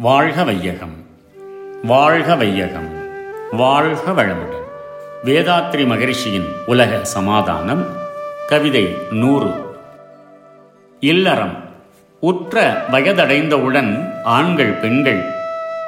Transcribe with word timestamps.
வாழ்க 0.00 0.44
வையகம். 0.44 1.06
வாழ்க 1.84 2.34
வையகம். 2.34 2.88
வாழ்க 3.52 4.10
வளமுடன். 4.10 4.66
வேதாத்ரி 5.24 5.86
மகரிஷியின் 5.86 6.46
உலக 6.66 7.04
சமாதானம் 7.04 7.86
கவிதை 8.46 8.96
நூறு. 9.10 9.76
இல்லறம். 11.00 11.64
உற்ற 12.20 12.84
வயதடைந்தவுடன் 12.92 14.22
ஆண்கள் 14.24 14.72
பெண்கள் 14.72 15.24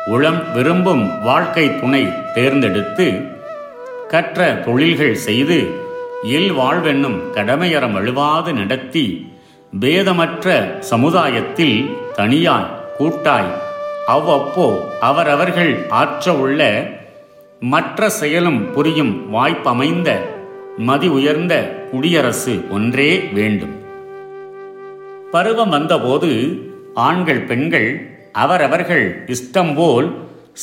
உளம் 0.07 0.53
விரும்பும் 0.53 1.23
வாழ்க்கை 1.23 1.81
துணை 1.81 2.33
தேர்ந்தெடுத்து 2.35 3.13
கற்ற 4.09 4.55
தொழில்கள் 4.55 5.15
செய்து 5.15 5.71
இல் 6.23 6.53
வாழ்வென்னும் 6.53 7.31
கடமையறம் 7.31 7.95
அழுவாது 7.95 8.53
நடத்தி 8.53 9.33
பேதமற்ற 9.81 10.79
சமுதாயத்தில் 10.79 11.97
தனியாய் 12.15 12.71
கூட்டாய் 12.99 13.69
அவ்வப்போ 14.07 14.81
அவரவர்கள் 15.01 15.87
ஆற்ற 15.89 16.35
உள்ள 16.35 16.91
மற்ற 17.61 18.09
செயலும் 18.09 18.73
புரியும் 18.73 19.35
வாய்ப்பமைந்த 19.35 20.17
மதி 20.77 21.09
உயர்ந்த 21.09 21.85
குடியரசு 21.91 22.65
ஒன்றே 22.71 23.19
வேண்டும். 23.19 23.83
பருவம் 25.31 25.69
வந்தபோது 25.69 26.59
ஆண்கள் 26.95 27.41
பெண்கள் 27.41 28.09
அவரவர்கள் 28.33 29.25
இஷ்டம் 29.27 29.75
போல் 29.75 30.15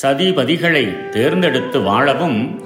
சதிபதிகளை 0.02 1.10
தேர்ந்தெடுத்து 1.10 1.82
வாழவும் 1.82 2.62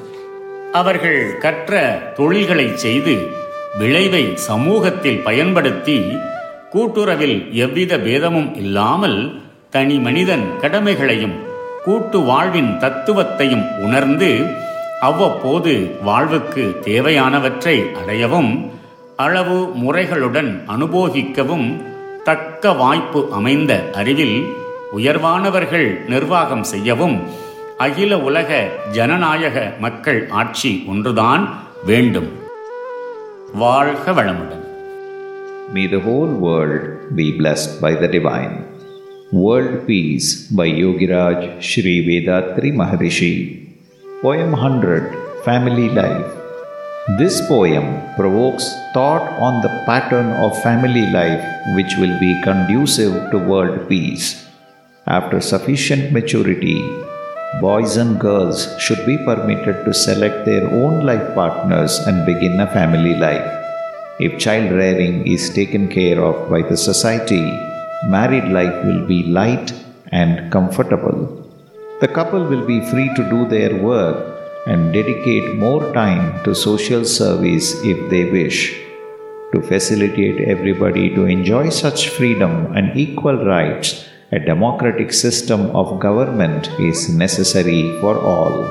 அவர்கள் 0.72 1.38
கற்ற 1.38 2.02
தொழில்களை 2.16 2.76
செய்து 2.76 3.28
விளைவை 3.80 4.36
சமூகத்தில் 4.36 5.20
பயன்படுத்தி 5.20 6.18
கூட்டுறவில் 6.70 7.54
எவ்வித 7.54 7.98
பேதமும் 7.98 8.56
இல்லாமல் 8.56 9.41
தனி 9.74 9.98
மனிதன் 10.00 10.46
கடமைகளையும் 10.62 11.36
கூட்டு 11.84 12.20
வாழ்வின் 12.20 12.72
தத்துவத்தையும் 12.80 13.66
உணர்ந்து 13.80 14.30
அவ்வப்போது 15.02 15.74
வாழ்வுக்கு 16.04 16.64
தேவையானவற்றை 16.86 17.76
அடையவும் 18.02 18.52
அளவு 19.18 19.60
முறைகளுடன் 19.82 20.52
அனுபோகிக்கவும் 20.68 21.68
தக்க 22.24 22.74
வாய்ப்பு 22.74 23.22
அமைந்த 23.32 23.74
அறிவில் 23.92 24.38
உயர்வானவர்கள் 24.98 25.88
நிர்வாகம் 26.08 26.64
செய்யவும் 26.64 27.18
அகில 27.78 28.18
உலக 28.20 28.50
ஜனநாயக 28.92 29.56
மக்கள் 29.80 30.22
ஆட்சி 30.34 30.74
ஒன்றுதான் 30.88 31.46
வேண்டும் 31.86 32.30
வாழ்க 33.56 34.12
வளமுடன் 34.12 34.58
May 35.74 35.86
the 35.88 36.00
whole 36.00 36.32
world 36.40 36.82
be 37.16 37.26
blessed 37.38 37.74
by 37.82 37.92
the 37.96 38.10
divine. 38.10 38.56
World 39.32 39.88
Peace 39.88 40.48
by 40.48 40.68
Yogiraj 40.68 41.64
Sri 41.64 42.06
Vedatri 42.06 42.74
Maharishi. 42.74 43.66
Poem 44.22 44.52
100 44.52 45.46
Family 45.46 45.88
Life. 45.88 46.34
This 47.18 47.40
poem 47.48 48.04
provokes 48.18 48.68
thought 48.94 49.24
on 49.40 49.62
the 49.62 49.70
pattern 49.86 50.34
of 50.44 50.62
family 50.62 51.06
life 51.12 51.42
which 51.78 51.96
will 51.96 52.20
be 52.20 52.42
conducive 52.44 53.32
to 53.32 53.38
world 53.38 53.88
peace. 53.88 54.46
After 55.08 55.40
sufficient 55.40 56.12
maturity, 56.12 56.82
boys 57.62 57.96
and 57.96 58.20
girls 58.20 58.68
should 58.82 59.06
be 59.06 59.16
permitted 59.16 59.86
to 59.86 59.94
select 59.94 60.44
their 60.44 60.68
own 60.68 61.06
life 61.06 61.34
partners 61.34 62.00
and 62.00 62.26
begin 62.26 62.60
a 62.60 62.68
family 62.68 63.16
life. 63.16 63.50
If 64.20 64.40
child 64.40 64.74
rearing 64.74 65.26
is 65.26 65.50
taken 65.50 65.88
care 65.88 66.20
of 66.22 66.50
by 66.50 66.64
the 66.64 66.76
society, 66.76 67.71
married 68.10 68.46
life 68.46 68.86
will 68.86 69.06
be 69.06 69.24
light 69.24 69.74
and 70.12 70.52
comfortable. 70.52 71.48
The 72.02 72.08
couple 72.08 72.44
will 72.46 72.66
be 72.66 72.82
free 72.82 73.14
to 73.16 73.30
do 73.30 73.48
their 73.48 73.76
work 73.82 74.40
and 74.66 74.94
dedicate 74.94 75.56
more 75.58 75.94
time 75.94 76.44
to 76.44 76.56
social 76.56 77.06
service 77.06 77.76
if 77.84 78.10
they 78.10 78.26
wish. 78.32 78.76
To 79.54 79.62
facilitate 79.62 80.48
everybody 80.48 81.14
to 81.14 81.26
enjoy 81.26 81.70
such 81.70 82.10
freedom 82.10 82.76
and 82.76 82.98
equal 82.98 83.46
rights, 83.46 84.08
a 84.32 84.40
democratic 84.40 85.12
system 85.14 85.76
of 85.76 86.00
government 86.00 86.70
is 86.80 87.10
necessary 87.10 88.00
for 88.00 88.18
all. 88.18 88.66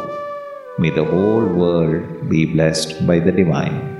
May 0.79 0.91
the 0.91 1.05
whole 1.05 1.45
world 1.45 2.31
be 2.31 2.47
blessed 2.47 3.07
by 3.07 3.21
the 3.21 3.31
divine. 3.31 4.00